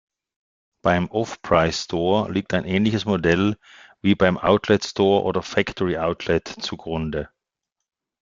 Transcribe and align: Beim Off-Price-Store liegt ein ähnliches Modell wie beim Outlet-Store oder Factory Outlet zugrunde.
Beim 0.81 1.11
Off-Price-Store 1.11 2.31
liegt 2.31 2.55
ein 2.55 2.65
ähnliches 2.65 3.05
Modell 3.05 3.55
wie 4.01 4.15
beim 4.15 4.39
Outlet-Store 4.39 5.21
oder 5.25 5.43
Factory 5.43 5.95
Outlet 5.99 6.47
zugrunde. 6.47 7.29